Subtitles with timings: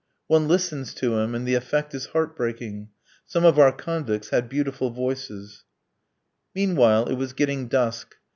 [0.25, 2.89] One listens to him, and the effect is heart breaking.
[3.27, 5.63] Some of our convicts had beautiful voices.
[6.55, 8.15] Meanwhile it was getting dusk.